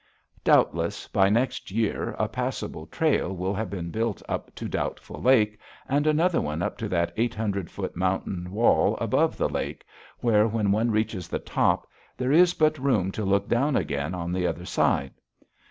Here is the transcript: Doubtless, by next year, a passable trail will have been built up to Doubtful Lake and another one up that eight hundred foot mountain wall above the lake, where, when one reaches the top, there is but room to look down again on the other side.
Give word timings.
Doubtless, 0.43 1.07
by 1.07 1.29
next 1.29 1.69
year, 1.69 2.15
a 2.17 2.27
passable 2.27 2.87
trail 2.87 3.31
will 3.35 3.53
have 3.53 3.69
been 3.69 3.91
built 3.91 4.19
up 4.27 4.51
to 4.55 4.67
Doubtful 4.67 5.21
Lake 5.21 5.59
and 5.87 6.07
another 6.07 6.41
one 6.41 6.63
up 6.63 6.79
that 6.79 7.13
eight 7.17 7.35
hundred 7.35 7.69
foot 7.69 7.95
mountain 7.95 8.49
wall 8.49 8.97
above 8.99 9.37
the 9.37 9.47
lake, 9.47 9.85
where, 10.17 10.47
when 10.47 10.71
one 10.71 10.89
reaches 10.89 11.27
the 11.27 11.37
top, 11.37 11.87
there 12.17 12.31
is 12.31 12.55
but 12.55 12.79
room 12.79 13.11
to 13.11 13.23
look 13.23 13.47
down 13.47 13.75
again 13.75 14.15
on 14.15 14.31
the 14.31 14.47
other 14.47 14.65
side. 14.65 15.13